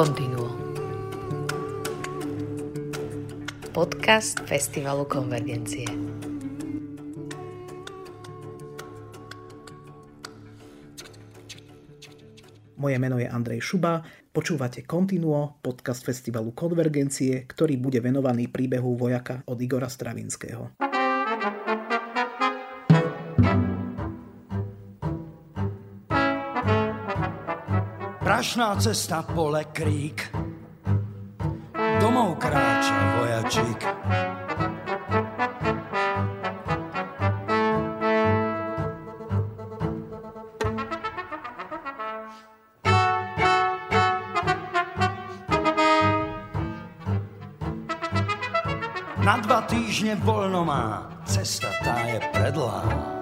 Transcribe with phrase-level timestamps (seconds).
[0.00, 0.48] Continuo.
[3.68, 5.84] Podcast Festivalu Konvergencie.
[12.80, 14.00] Moje meno je Andrej Šuba,
[14.32, 20.79] počúvate Continuo, podcast Festivalu Konvergencie, ktorý bude venovaný príbehu vojaka od Igora Stravinského.
[28.40, 30.32] Prašná cesta pole krík,
[32.00, 33.80] domov kráča vojačík.
[49.20, 53.19] Na dva týždne voľno má, cesta tá je predlá.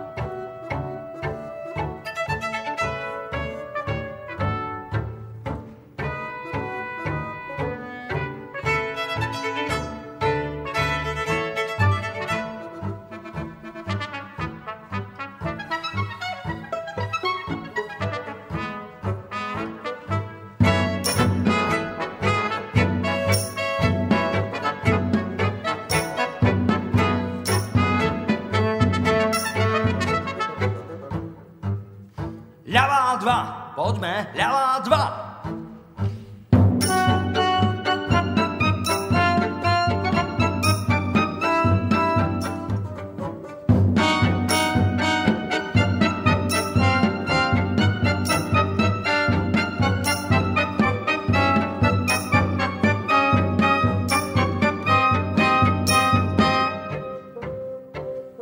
[33.78, 35.04] Poďme, ľavá dva.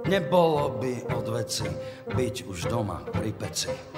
[0.06, 1.70] Nebolo by od veci
[2.10, 3.95] byť už doma pri peci.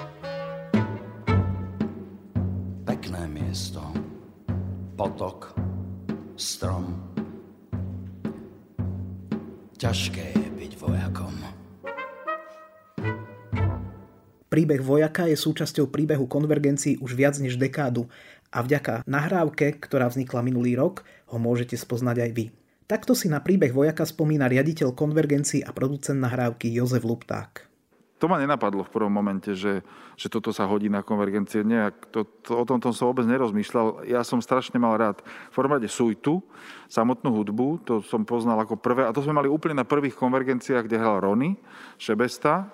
[14.59, 18.11] Príbeh vojaka je súčasťou príbehu konvergencií už viac než dekádu
[18.51, 22.45] a vďaka nahrávke, ktorá vznikla minulý rok, ho môžete spoznať aj vy.
[22.83, 27.71] Takto si na príbeh vojaka spomína riaditeľ konvergencií a producent nahrávky Jozef Lupták
[28.19, 29.79] to ma nenapadlo v prvom momente, že,
[30.19, 31.63] že toto sa hodí na konvergencie.
[31.63, 34.11] Nie, to, to, o tom som vôbec nerozmýšľal.
[34.11, 36.43] Ja som strašne mal rád v formáte Sujtu,
[36.91, 39.07] samotnú hudbu, to som poznal ako prvé.
[39.07, 41.55] A to sme mali úplne na prvých konvergenciách, kde hral Rony
[41.95, 42.67] Šebesta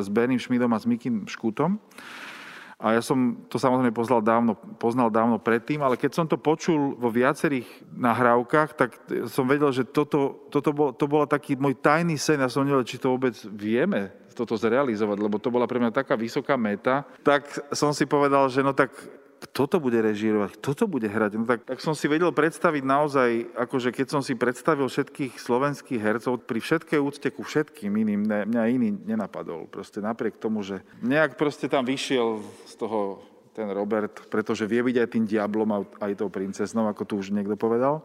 [0.00, 1.78] s Benim Šmidom a s Mikim Škútom.
[2.76, 6.92] A ja som to samozrejme poznal dávno, poznal dávno predtým, ale keď som to počul
[7.00, 9.00] vo viacerých nahrávkach, tak
[9.32, 12.36] som vedel, že toto, toto bol, to bol taký môj tajný sen.
[12.36, 16.12] Ja som nevedel, či to vôbec vieme toto zrealizovať, lebo to bola pre mňa taká
[16.12, 18.92] vysoká meta, tak som si povedal, že no tak
[19.46, 21.38] kto to bude režírovať, kto to bude hrať.
[21.38, 26.00] No tak, tak som si vedel predstaviť naozaj, akože keď som si predstavil všetkých slovenských
[26.02, 29.70] hercov, pri všetkej úcte ku všetkým iným, ne, mňa iný nenapadol.
[29.70, 33.22] Proste napriek tomu, že nejak proste tam vyšiel z toho
[33.56, 37.56] ten Robert, pretože vie byť aj tým diablom, aj tou princeznou, ako tu už niekto
[37.56, 38.04] povedal.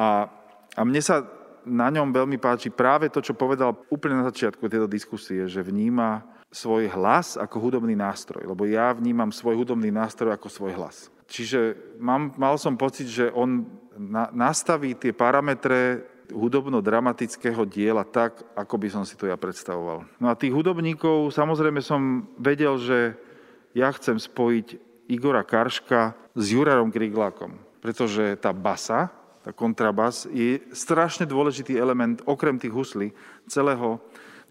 [0.00, 0.32] A,
[0.72, 1.28] a mne sa
[1.66, 6.35] na ňom veľmi páči práve to, čo povedal úplne na začiatku tejto diskusie, že vníma
[6.50, 11.10] svoj hlas ako hudobný nástroj, lebo ja vnímam svoj hudobný nástroj ako svoj hlas.
[11.26, 13.66] Čiže mám, mal som pocit, že on
[13.98, 20.06] na, nastaví tie parametre hudobno-dramatického diela tak, ako by som si to ja predstavoval.
[20.18, 22.98] No a tých hudobníkov, samozrejme som vedel, že
[23.76, 24.66] ja chcem spojiť
[25.06, 29.10] Igora Karška s Jurarom Kriglákom, pretože tá basa,
[29.46, 33.14] tá kontrabas, je strašne dôležitý element, okrem tých huslí,
[33.46, 34.02] celého,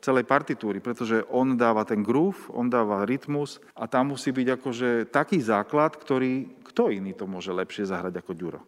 [0.06, 4.90] celej partitúry, pretože on dáva ten groove, on dáva rytmus a tam musí byť akože
[5.10, 8.62] taký základ, ktorý, kto iný to môže lepšie zahrať ako Ďuro.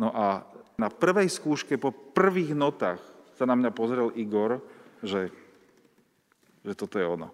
[0.00, 0.48] No a
[0.80, 3.04] na prvej skúške, po prvých notách
[3.36, 4.64] sa na mňa pozrel Igor,
[5.04, 5.28] že,
[6.64, 7.28] že toto je ono.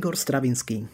[0.00, 0.88] Igor Stravinský.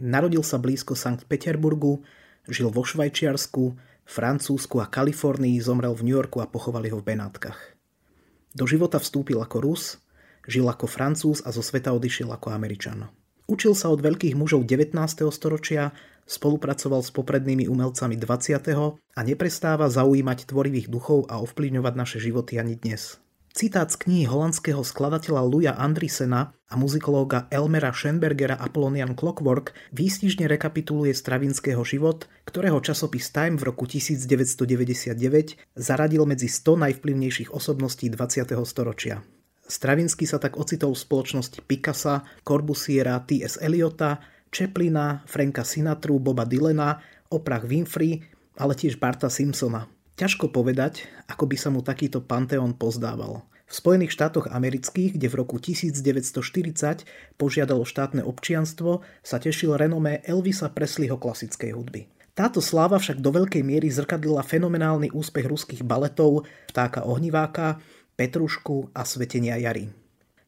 [0.00, 2.00] Narodil sa blízko Sankt Peterburgu,
[2.48, 3.76] žil vo Švajčiarsku,
[4.08, 7.76] Francúzsku a Kalifornii zomrel v New Yorku a pochovali ho v Benátkach.
[8.56, 10.00] Do života vstúpil ako Rus,
[10.48, 13.12] žil ako Francúz a zo sveta odišiel ako Američan.
[13.44, 14.96] Učil sa od veľkých mužov 19.
[15.28, 15.92] storočia,
[16.24, 18.72] spolupracoval s poprednými umelcami 20.
[18.88, 23.20] a neprestáva zaujímať tvorivých duchov a ovplyvňovať naše životy ani dnes.
[23.56, 31.16] Citát z knihy holandského skladateľa Luja Andrisena a muzikológa Elmera Schenbergera Apollonian Clockwork výstižne rekapituluje
[31.16, 35.16] Stravinského život, ktorého časopis Time v roku 1999
[35.72, 38.44] zaradil medzi 100 najvplyvnejších osobností 20.
[38.68, 39.24] storočia.
[39.64, 43.56] Stravinsky sa tak ocitol v spoločnosti Picassa, Corbusiera, T.S.
[43.56, 44.20] Eliota,
[44.52, 47.00] Chaplina, Franka Sinatru, Boba Dylena,
[47.32, 48.20] Oprah Winfrey,
[48.60, 53.44] ale tiež Barta Simpsona– Ťažko povedať, ako by sa mu takýto panteón pozdával.
[53.68, 57.04] V Spojených štátoch amerických, kde v roku 1940
[57.36, 62.08] požiadalo štátne občianstvo, sa tešil renomé Elvisa Presleyho klasickej hudby.
[62.32, 67.84] Táto sláva však do veľkej miery zrkadlila fenomenálny úspech ruských baletov Vtáka ohniváka,
[68.16, 69.92] Petrušku a Svetenia jary.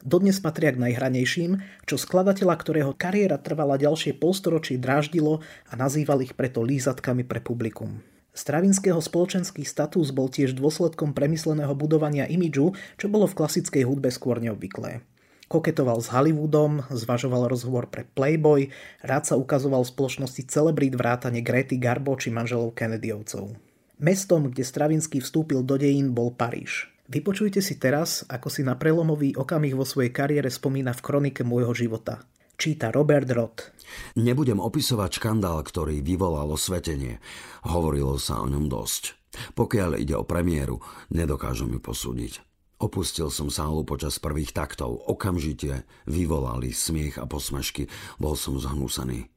[0.01, 6.33] Dodnes patria k najhranejším, čo skladateľa, ktorého kariéra trvala ďalšie polstoročie dráždilo a nazýval ich
[6.33, 8.01] preto lízatkami pre publikum.
[8.39, 14.39] Stravinského spoločenský status bol tiež dôsledkom premysleného budovania imidžu, čo bolo v klasickej hudbe skôr
[14.39, 15.03] neobvyklé.
[15.51, 18.71] Koketoval s Hollywoodom, zvažoval rozhovor pre Playboy,
[19.03, 23.59] rád sa ukazoval v spoločnosti celebrít vrátane Grety Garbo či manželov Kennedyovcov.
[23.99, 26.95] Mestom, kde Stravinsky vstúpil do dejín, bol Paríž.
[27.11, 31.75] Vypočujte si teraz, ako si na prelomový okamih vo svojej kariére spomína v kronike môjho
[31.75, 32.23] života.
[32.59, 33.71] Číta Robert Roth.
[34.19, 37.23] Nebudem opisovať škandál, ktorý vyvolalo svetenie.
[37.63, 39.15] Hovorilo sa o ňom dosť.
[39.55, 40.83] Pokiaľ ide o premiéru,
[41.15, 42.43] nedokážem ju posúdiť.
[42.83, 45.07] Opustil som sálu počas prvých taktov.
[45.07, 47.87] Okamžite vyvolali smiech a posmešky.
[48.19, 49.31] Bol som zhnúsený.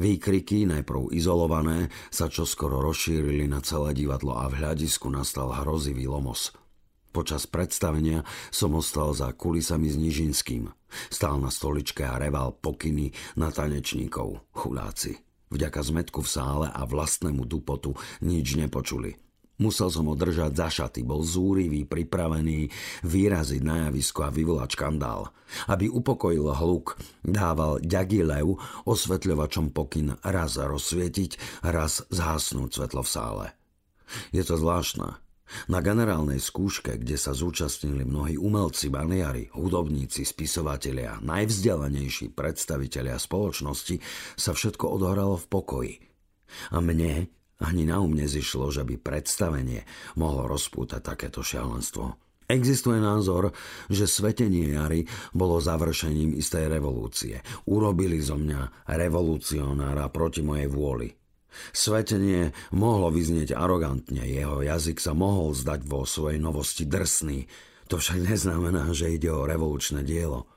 [0.00, 6.48] Výkriky, najprv izolované, sa čoskoro rozšírili na celé divadlo a v hľadisku nastal hrozivý lomos–
[7.14, 10.66] Počas predstavenia som ostal za kulisami s Nižinským.
[11.14, 15.22] Stál na stoličke a reval pokyny na tanečníkov, chudáci.
[15.54, 19.14] Vďaka zmetku v sále a vlastnému dupotu nič nepočuli.
[19.62, 22.74] Musel som ho držať za šaty, bol zúrivý, pripravený
[23.06, 25.30] vyraziť na javisko a vyvolať škandál.
[25.70, 28.58] Aby upokojil hluk, dával Ďagilev
[28.90, 33.46] osvetľovačom pokyn raz rozsvietiť, raz zhasnúť svetlo v sále.
[34.34, 35.23] Je to zvláštne,
[35.68, 44.00] na generálnej skúške, kde sa zúčastnili mnohí umelci, baniari, hudobníci, spisovatelia, najvzdelanejší predstavitelia spoločnosti,
[44.34, 45.94] sa všetko odohralo v pokoji.
[46.72, 47.28] A mne
[47.62, 49.86] ani na um nezišlo, že by predstavenie
[50.18, 52.18] mohlo rozpútať takéto šialenstvo.
[52.44, 53.56] Existuje názor,
[53.88, 57.40] že svetenie jary bolo završením istej revolúcie.
[57.64, 61.08] Urobili zo mňa revolucionára proti mojej vôli.
[61.72, 67.46] Svetenie mohlo vyznieť arogantne, jeho jazyk sa mohol zdať vo svojej novosti drsný.
[67.92, 70.48] To však neznamená, že ide o revolučné dielo.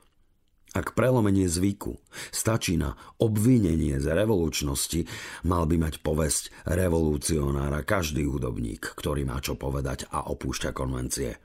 [0.76, 1.96] Ak prelomenie zvyku
[2.28, 5.08] stačí na obvinenie z revolučnosti,
[5.48, 11.40] mal by mať povesť revolucionára každý hudobník, ktorý má čo povedať a opúšťa konvencie.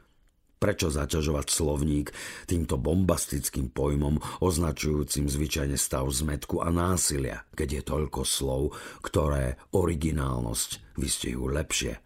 [0.63, 2.15] Prečo zaťažovať slovník
[2.47, 8.71] týmto bombastickým pojmom, označujúcim zvyčajne stav zmetku a násilia, keď je toľko slov,
[9.03, 11.99] ktoré originálnosť vystihujú lepšie?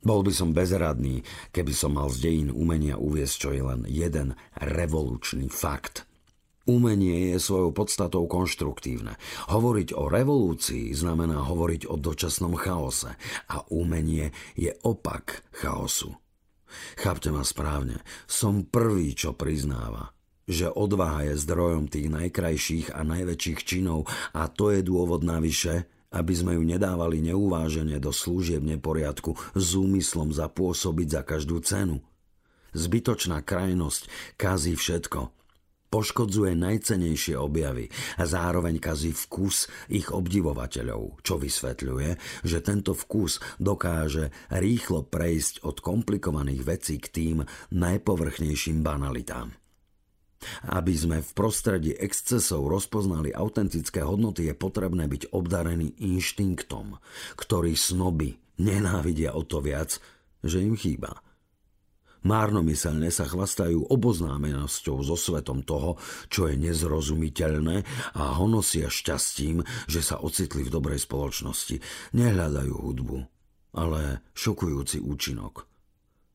[0.00, 1.20] Bol by som bezradný,
[1.52, 6.08] keby som mal z dejín umenia uviesť čo je len jeden revolučný fakt.
[6.64, 9.20] Umenie je svojou podstatou konštruktívne.
[9.52, 13.12] Hovoriť o revolúcii znamená hovoriť o dočasnom chaose
[13.52, 16.16] a umenie je opak chaosu.
[16.96, 20.12] Chápte ma správne, som prvý, čo priznáva,
[20.48, 26.32] že odvaha je zdrojom tých najkrajších a najväčších činov a to je dôvod navyše, aby
[26.32, 32.00] sme ju nedávali neuvážene do služieb neporiadku s úmyslom zapôsobiť za každú cenu.
[32.72, 35.32] Zbytočná krajnosť kazí všetko–
[35.88, 37.88] poškodzuje najcenejšie objavy
[38.20, 42.10] a zároveň kazí vkus ich obdivovateľov, čo vysvetľuje,
[42.44, 47.36] že tento vkus dokáže rýchlo prejsť od komplikovaných vecí k tým
[47.72, 49.56] najpovrchnejším banalitám.
[50.70, 56.94] Aby sme v prostredí excesov rozpoznali autentické hodnoty, je potrebné byť obdarený inštinktom,
[57.34, 59.98] ktorý snoby nenávidia o to viac,
[60.46, 61.18] že im chýba–
[62.26, 67.86] Márnomyselne sa chvastajú oboznámenosťou so svetom toho, čo je nezrozumiteľné
[68.18, 71.78] a honosia šťastím, že sa ocitli v dobrej spoločnosti.
[72.18, 73.18] Nehľadajú hudbu,
[73.78, 75.70] ale šokujúci účinok.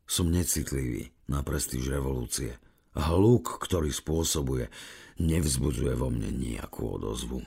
[0.07, 2.59] Som necitlivý na prestíž revolúcie.
[2.93, 4.69] Hluk, ktorý spôsobuje,
[5.17, 7.41] nevzbudzuje vo mne nejakú odozvu.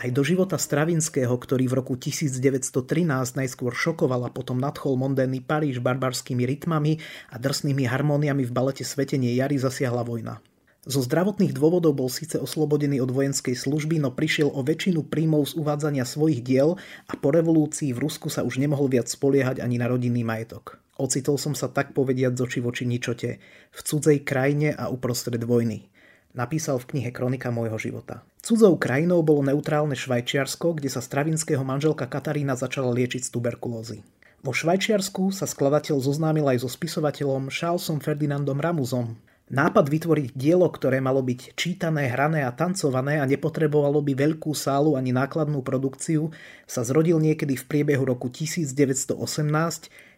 [0.00, 3.04] Aj do života Stravinského, ktorý v roku 1913
[3.36, 6.96] najskôr šokoval a potom nadchol mondénny Paríž barbarskými rytmami
[7.28, 10.40] a drsnými harmóniami v balete Svetenie jary zasiahla vojna.
[10.88, 15.60] Zo zdravotných dôvodov bol síce oslobodený od vojenskej služby, no prišiel o väčšinu príjmov z
[15.60, 19.84] uvádzania svojich diel a po revolúcii v Rusku sa už nemohol viac spoliehať ani na
[19.84, 20.80] rodinný majetok.
[20.96, 23.36] Ocitol som sa tak povediať z oči voči ničote,
[23.68, 25.89] v cudzej krajine a uprostred vojny.
[26.30, 28.22] Napísal v knihe Kronika môjho života.
[28.40, 33.98] Cudzou krajinou bolo neutrálne Švajčiarsko, kde sa stravinského manželka Katarína začala liečiť z tuberkulózy.
[34.40, 39.20] Vo Švajčiarsku sa skladateľ zoznámil aj so spisovateľom Charlesom Ferdinandom Ramuzom,
[39.50, 44.94] Nápad vytvoriť dielo, ktoré malo byť čítané, hrané a tancované a nepotrebovalo by veľkú sálu
[44.94, 46.30] ani nákladnú produkciu,
[46.70, 49.18] sa zrodil niekedy v priebehu roku 1918,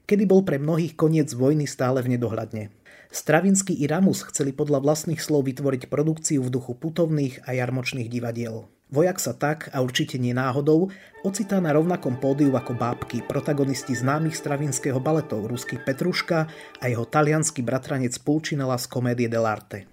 [0.05, 2.69] kedy bol pre mnohých koniec vojny stále v nedohľadne.
[3.13, 8.73] Stravinsky i Ramus chceli podľa vlastných slov vytvoriť produkciu v duchu putovných a jarmočných divadiel.
[8.89, 10.89] Vojak sa tak, a určite nie náhodou,
[11.21, 16.49] ocitá na rovnakom pódiu ako bábky, protagonisti známych stravinského baletov, ruský Petruška
[16.81, 19.85] a jeho talianský bratranec Pulcinella z komédie dell'arte.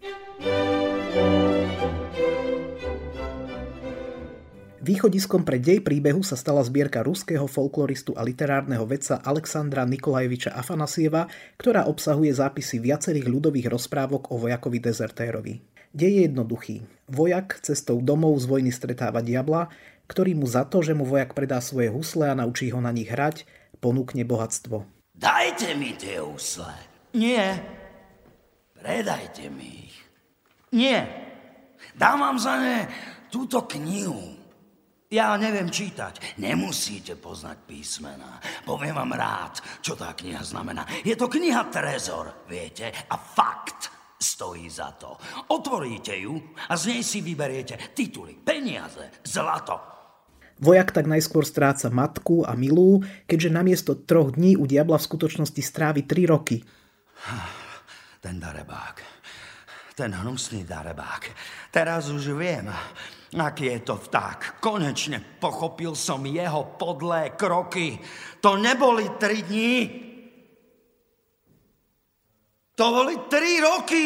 [4.79, 11.27] Východiskom pre dej príbehu sa stala zbierka ruského folkloristu a literárneho vedca Alexandra Nikolajeviča Afanasieva,
[11.59, 15.59] ktorá obsahuje zápisy viacerých ľudových rozprávok o vojakovi dezertérovi.
[15.91, 16.77] Dej je jednoduchý.
[17.11, 19.67] Vojak cestou domov z vojny stretáva diabla,
[20.07, 23.11] ktorý mu za to, že mu vojak predá svoje husle a naučí ho na nich
[23.11, 23.43] hrať,
[23.83, 24.87] ponúkne bohatstvo.
[25.11, 26.71] Dajte mi tie husle.
[27.19, 27.59] Nie.
[28.79, 29.97] Predajte mi ich.
[30.71, 31.03] Nie.
[31.99, 32.87] Dám vám za ne
[33.27, 34.38] túto knihu.
[35.09, 36.37] Ja neviem čítať.
[36.37, 38.37] Nemusíte poznať písmena.
[38.61, 40.85] Poviem vám rád, čo tá kniha znamená.
[41.01, 42.93] Je to kniha Trezor, viete?
[43.09, 43.89] A fakt
[44.21, 45.17] stojí za to.
[45.49, 46.37] Otvoríte ju
[46.69, 49.81] a z nej si vyberiete tituly, peniaze, zlato.
[50.61, 55.61] Vojak tak najskôr stráca matku a milú, keďže namiesto troch dní u diabla v skutočnosti
[55.63, 56.61] strávi tri roky.
[58.21, 58.99] Ten darebák,
[59.95, 61.31] ten hnusný darebák.
[61.71, 62.67] Teraz už viem,
[63.37, 64.57] aký je to vták.
[64.57, 68.01] Konečne pochopil som jeho podlé kroky.
[68.41, 69.75] To neboli tri dní,
[72.79, 74.05] to boli tri roky.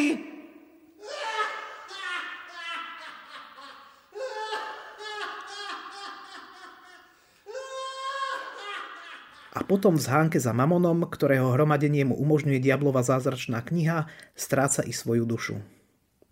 [9.53, 14.89] A potom v zhánke za mamonom, ktorého hromadenie mu umožňuje diablova zázračná kniha, stráca i
[14.89, 15.61] svoju dušu.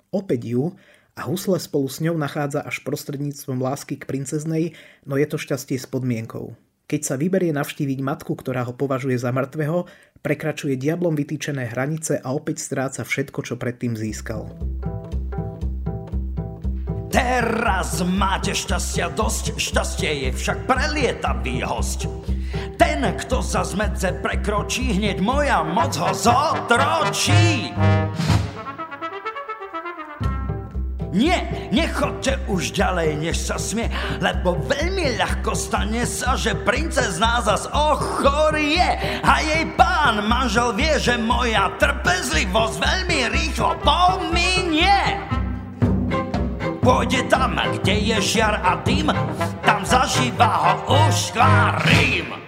[0.09, 0.73] Opäť ju
[1.15, 5.75] a husle spolu s ňou nachádza až prostredníctvom lásky k princeznej, no je to šťastie
[5.75, 6.55] s podmienkou.
[6.87, 9.87] Keď sa vyberie navštíviť matku, ktorá ho považuje za mŕtvého,
[10.19, 14.51] prekračuje diablom vytýčené hranice a opäť stráca všetko, čo predtým získal.
[17.11, 22.07] Teraz máte šťastia dosť, šťastie je však prelietavý host.
[22.79, 27.71] Ten, kto za zmedze prekročí, hneď moja moc ho zotročí.
[31.11, 33.91] Nie, nechoďte už ďalej, než sa smie,
[34.23, 41.19] lebo veľmi ľahko stane sa, že princezná zas ochorie a jej pán manžel vie, že
[41.19, 45.19] moja trpezlivosť veľmi rýchlo pominie.
[46.79, 49.11] Pôjde tam, kde je žiar a dým,
[49.67, 50.73] tam zažíva ho
[51.11, 51.35] už
[51.91, 52.39] Rím.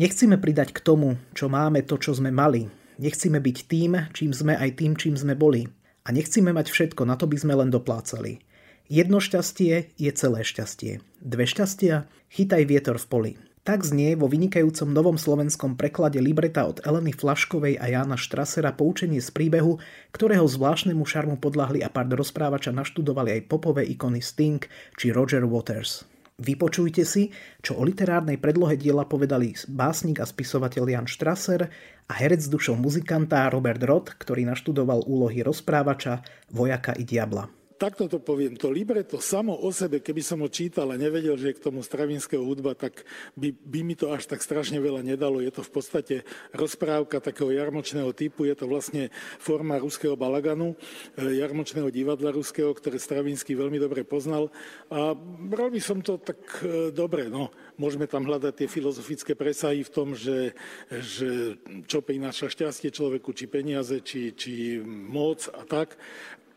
[0.00, 2.72] Nechcíme pridať k tomu, čo máme, to, čo sme mali.
[2.96, 5.75] Nechcíme byť tým, čím sme aj tým, čím sme boli.
[6.06, 8.38] A nechcíme mať všetko, na to by sme len doplácali.
[8.86, 11.02] Jedno šťastie je celé šťastie.
[11.18, 12.06] Dve šťastia?
[12.30, 13.32] Chytaj vietor v poli.
[13.66, 19.18] Tak znie vo vynikajúcom novom slovenskom preklade libreta od Eleny Flaškovej a Jána Štrasera poučenie
[19.18, 19.82] z príbehu,
[20.14, 24.62] ktorého zvláštnemu šarmu podľahli a pár rozprávača naštudovali aj popové ikony Sting
[24.94, 26.06] či Roger Waters.
[26.36, 27.32] Vypočujte si,
[27.64, 31.64] čo o literárnej predlohe diela povedali básnik a spisovateľ Jan Strasser
[32.06, 36.20] a herec dušou muzikanta Robert Roth, ktorý naštudoval úlohy rozprávača,
[36.52, 40.88] vojaka i diabla takto to poviem, to libreto samo o sebe, keby som ho čítal
[40.90, 43.04] a nevedel, že je k tomu stravinského hudba, tak
[43.36, 45.44] by, by mi to až tak strašne veľa nedalo.
[45.44, 46.14] Je to v podstate
[46.56, 50.74] rozprávka takého jarmočného typu, je to vlastne forma ruského balaganu,
[51.20, 54.48] e, jarmočného divadla ruského, ktoré Stravinsky veľmi dobre poznal.
[54.88, 55.12] A
[55.44, 57.52] bral by som to tak e, dobre, no.
[57.76, 60.56] Môžeme tam hľadať tie filozofické presahy v tom, že,
[60.88, 66.00] že čo prináša šťastie človeku, či peniaze, či, či moc a tak.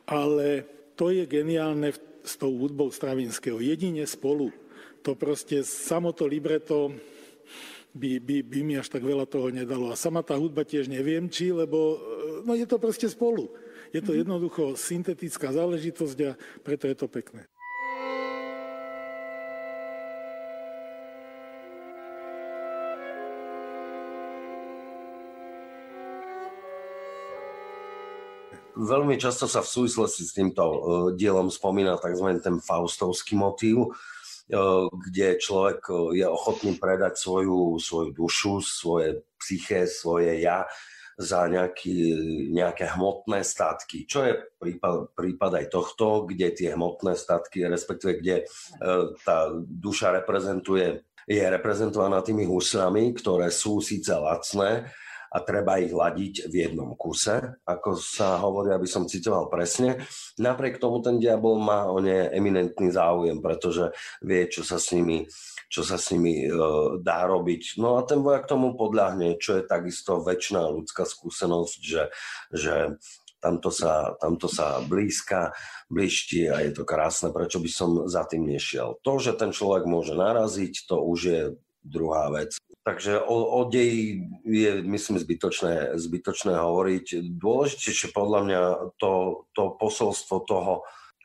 [0.07, 1.95] Ale to je geniálne
[2.27, 3.63] s tou hudbou Stravinského.
[3.63, 4.51] Jedine spolu.
[5.07, 6.91] To proste, samo to libreto
[7.95, 9.89] by, by, by mi až tak veľa toho nedalo.
[9.89, 11.95] A sama tá hudba tiež neviem, či, lebo
[12.43, 13.47] no je to proste spolu.
[13.95, 14.27] Je to mhm.
[14.27, 17.48] jednoducho syntetická záležitosť a preto je to pekné.
[28.79, 30.77] Veľmi často sa v súvislosti s týmto uh,
[31.11, 32.39] dielom spomína tzv.
[32.39, 39.83] ten faustovský motív, uh, kde človek uh, je ochotný predať svoju, svoju dušu, svoje psyché,
[39.85, 40.63] svoje ja
[41.19, 41.99] za nejaký,
[42.55, 48.35] nejaké hmotné statky, čo je prípad, prípad aj tohto, kde tie hmotné statky, respektíve kde
[48.39, 48.43] e,
[49.27, 54.87] tá duša reprezentuje, je reprezentovaná tými huslami, ktoré sú síce lacné,
[55.29, 60.01] a treba ich ladiť v jednom kuse, ako sa hovorí, aby som citoval presne.
[60.41, 63.93] Napriek tomu ten diabol má o ne eminentný záujem, pretože
[64.25, 65.29] vie, čo sa s nimi
[65.69, 66.51] čo sa s nimi e,
[67.05, 67.77] dá robiť.
[67.77, 72.03] No a ten vojak tomu podľahne, čo je takisto väčšiná ľudská skúsenosť, že,
[72.49, 72.97] že
[73.37, 75.53] tamto sa, tamto sa blízka,
[75.87, 78.99] blížti a je to krásne, prečo by som za tým nešiel.
[79.05, 81.41] To, že ten človek môže naraziť, to už je
[81.85, 82.59] druhá vec.
[82.89, 87.37] Takže o, o deji je, myslím, zbytočné, zbytočné hovoriť.
[87.37, 88.61] Dôležitejšie podľa mňa
[88.97, 90.73] to, to posolstvo toho,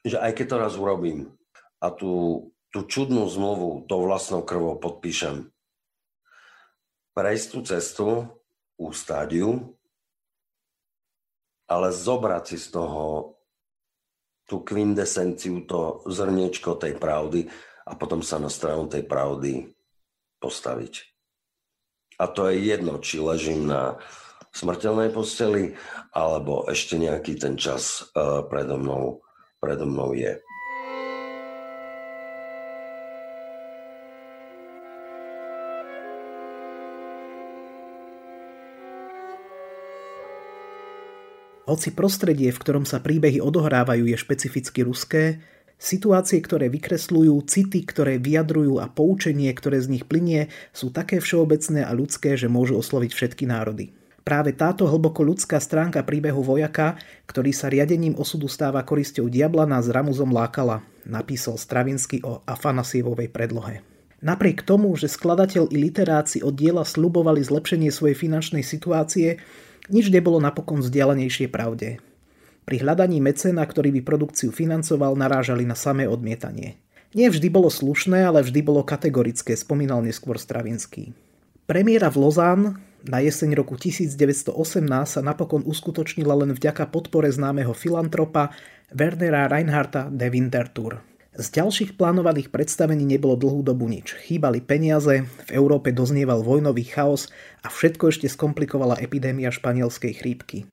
[0.05, 1.33] že aj keď to raz urobím
[1.81, 5.47] a tú tú čudnú zmluvu tou vlastnou krvou podpíšem.
[7.15, 8.07] Prejsť tú cestu,
[8.75, 9.79] ustáť ju,
[11.71, 13.39] ale zobrať si z toho
[14.51, 17.47] tú kvindesenciu, to zrniečko tej pravdy
[17.87, 19.71] a potom sa na stranu tej pravdy
[20.43, 21.14] postaviť.
[22.15, 23.99] A to je jedno, či ležím na
[24.55, 25.75] smrteľnej posteli,
[26.15, 29.27] alebo ešte nejaký ten čas uh, predo mnou,
[29.59, 30.39] predo mnou je.
[41.65, 45.43] Hoci prostredie, v ktorom sa príbehy odohrávajú, je špecificky ruské,
[45.79, 51.85] situácie, ktoré vykresľujú, city, ktoré vyjadrujú a poučenie, ktoré z nich plinie, sú také všeobecné
[51.85, 53.93] a ľudské, že môžu osloviť všetky národy.
[54.25, 56.97] Práve táto hlboko ľudská stránka príbehu vojaka,
[57.29, 63.85] ktorý sa riadením osudu stáva korisťou diabla, nás ramuzom lákala, napísal Stravinsky o Afanasievovej predlohe.
[64.25, 69.37] Napriek tomu, že skladateľ i literáci od diela slubovali zlepšenie svojej finančnej situácie,
[69.93, 72.01] nič nebolo napokon vzdialenejšie pravde.
[72.65, 76.81] Pri hľadaní mecena, ktorý by produkciu financoval, narážali na samé odmietanie.
[77.15, 81.15] Nie vždy bolo slušné, ale vždy bolo kategorické, spomínal neskôr Stravinský.
[81.69, 82.61] Premiéra v Lozán
[83.05, 84.51] na jeseň roku 1918
[85.05, 88.57] sa napokon uskutočnila len vďaka podpore známeho filantropa
[88.91, 91.05] Wernera Reinharta de Winterthur.
[91.37, 94.17] Z ďalších plánovaných predstavení nebolo dlhú dobu nič.
[94.25, 97.29] Chýbali peniaze, v Európe doznieval vojnový chaos
[97.61, 100.65] a všetko ešte skomplikovala epidémia španielskej chrípky.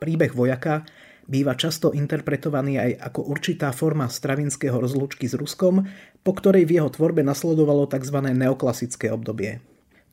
[0.00, 0.88] Príbeh vojaka
[1.28, 5.84] býva často interpretovaný aj ako určitá forma stravinského rozlúčky s Ruskom,
[6.24, 8.16] po ktorej v jeho tvorbe nasledovalo tzv.
[8.32, 9.60] neoklasické obdobie.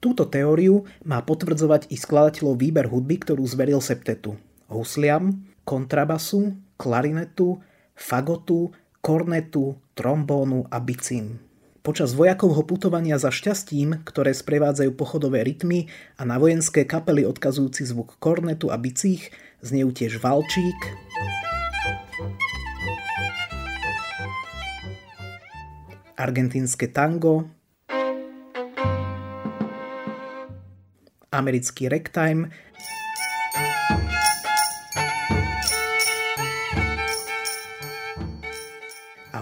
[0.04, 4.38] Túto teóriu má potvrdzovať i skladateľov výber hudby, ktorú zveril septetu.
[4.68, 7.64] Husliam, kontrabasu, klarinetu,
[7.96, 11.47] fagotu, kornetu, trombónu a bicím.
[11.88, 15.88] Počas vojakovho putovania za šťastím, ktoré sprevádzajú pochodové rytmy
[16.20, 19.32] a na vojenské kapely odkazujúci zvuk kornetu a bicích,
[19.64, 20.76] znejú tiež valčík,
[26.20, 27.48] argentínske tango,
[31.32, 32.52] americký ragtime,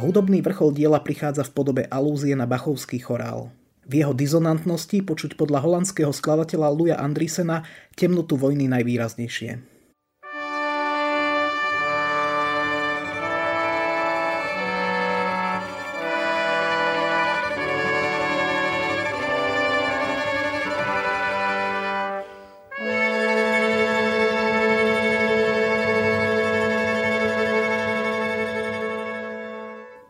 [0.06, 3.50] hudobný vrchol diela prichádza v podobe alúzie na bachovský chorál.
[3.86, 9.75] V jeho dizonantnosti počuť podľa holandského skladateľa Luja Andrisena temnotu vojny najvýraznejšie.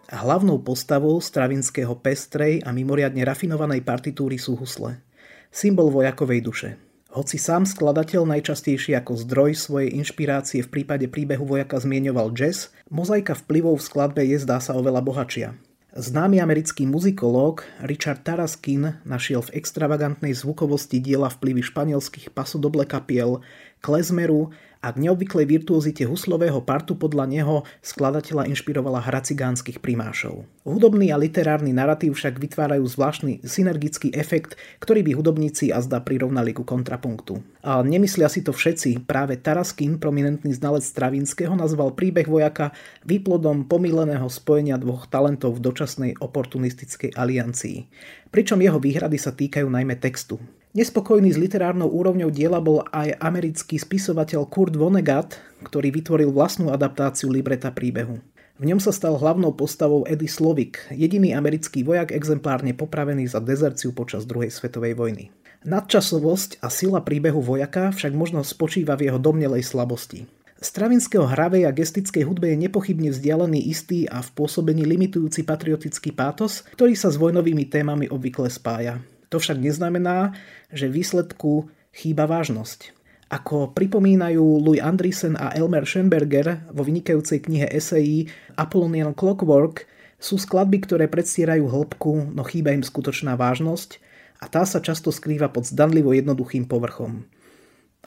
[0.06, 5.02] Hlavnou postavou stravinského pestrej a mimoriadne rafinovanej partitúry sú husle.
[5.50, 6.70] Symbol vojakovej duše.
[7.10, 13.34] Hoci sám skladateľ najčastejšie ako zdroj svojej inšpirácie v prípade príbehu vojaka zmieňoval jazz, mozaika
[13.34, 15.58] vplyvov v skladbe je zdá sa oveľa bohačia.
[15.96, 23.40] Známy americký muzikológ Richard Taraskin našiel v extravagantnej zvukovosti diela vplyvy španielských pasodoble kapiel,
[23.86, 24.50] klezmeru
[24.86, 30.46] a k neobvyklej virtuozite huslového partu podľa neho skladateľa inšpirovala hra cigánskych primášov.
[30.62, 36.62] Hudobný a literárny narratív však vytvárajú zvláštny synergický efekt, ktorý by hudobníci azda prirovnali ku
[36.62, 37.42] kontrapunktu.
[37.66, 42.70] A nemyslia si to všetci, práve Taraskin, prominentný znalec Stravinského, nazval príbeh vojaka
[43.10, 47.90] výplodom pomíleného spojenia dvoch talentov v dočasnej oportunistickej aliancii.
[48.30, 50.38] Pričom jeho výhrady sa týkajú najmä textu.
[50.76, 57.32] Nespokojný s literárnou úrovňou diela bol aj americký spisovateľ Kurt Vonnegut, ktorý vytvoril vlastnú adaptáciu
[57.32, 58.20] libreta príbehu.
[58.60, 63.96] V ňom sa stal hlavnou postavou Eddie Slovik, jediný americký vojak exemplárne popravený za dezerciu
[63.96, 65.32] počas druhej svetovej vojny.
[65.64, 70.28] Nadčasovosť a sila príbehu vojaka však možno spočíva v jeho domnelej slabosti.
[70.60, 76.68] Stravinského hravej a gestickej hudbe je nepochybne vzdialený istý a v pôsobení limitujúci patriotický pátos,
[76.76, 79.00] ktorý sa s vojnovými témami obvykle spája.
[79.36, 80.32] To však neznamená,
[80.72, 82.96] že výsledku chýba vážnosť.
[83.28, 90.88] Ako pripomínajú Louis Andriessen a Elmer Schoenberger vo vynikajúcej knihe esejí Apollonian Clockwork, sú skladby,
[90.88, 94.00] ktoré predstierajú hĺbku, no chýba im skutočná vážnosť
[94.40, 97.28] a tá sa často skrýva pod zdanlivo jednoduchým povrchom.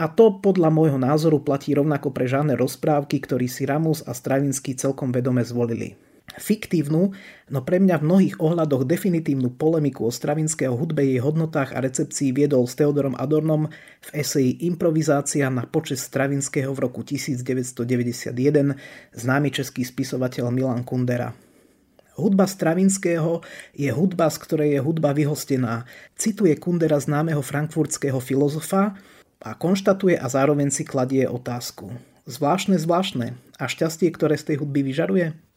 [0.01, 4.73] A to podľa môjho názoru platí rovnako pre žádne rozprávky, ktorý si Ramus a Stravinsky
[4.81, 7.17] celkom vedome zvolili fiktívnu,
[7.49, 12.37] no pre mňa v mnohých ohľadoch definitívnu polemiku o stravinského hudbe, jej hodnotách a recepcii
[12.37, 13.73] viedol s Teodorom Adornom
[14.05, 18.37] v eseji Improvizácia na počet Stravinského v roku 1991
[19.17, 21.33] známy český spisovateľ Milan Kundera.
[22.19, 23.47] Hudba Stravinského
[23.79, 25.87] je hudba, z ktorej je hudba vyhostená.
[26.19, 28.99] Cituje Kundera známeho frankfurtského filozofa
[29.39, 31.95] a konštatuje a zároveň si kladie otázku.
[32.27, 33.39] Zvláštne, zvláštne.
[33.63, 35.48] A šťastie, ktoré z tej hudby vyžaruje?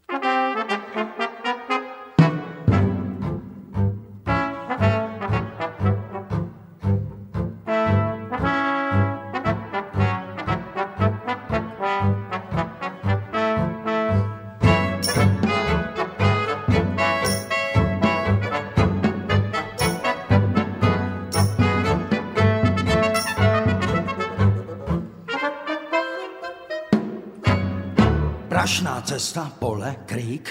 [29.22, 30.50] Cesta, pole, krík.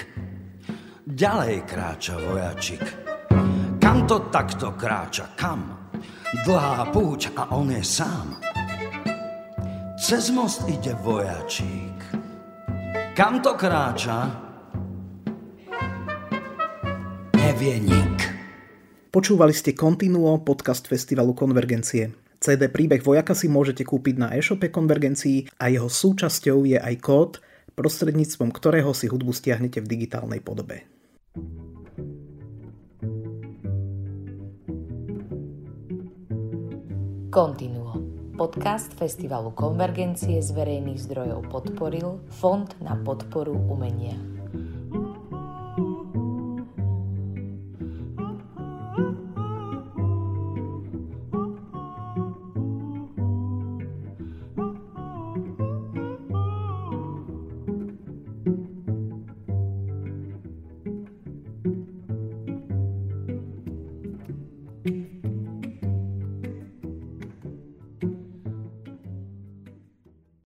[1.03, 2.79] Ďalej kráča vojačik.
[3.83, 5.35] Kam to takto kráča?
[5.35, 5.91] Kam?
[6.47, 8.39] Dlhá púť a on je sám.
[9.99, 11.99] Cez most ide vojačík.
[13.11, 14.39] Kam to kráča?
[17.35, 18.19] Nevie nik.
[19.11, 22.15] Počúvali ste Continuo, podcast festivalu Konvergencie.
[22.39, 27.43] CD Príbeh vojaka si môžete kúpiť na e-shope Konvergencii a jeho súčasťou je aj kód
[27.81, 30.85] prostredníctvom ktorého si hudbu stiahnete v digitálnej podobe.
[37.33, 37.97] Continuo.
[38.37, 44.40] Podcast Festivalu Konvergencie z verejných zdrojov podporil Fond na podporu umenia.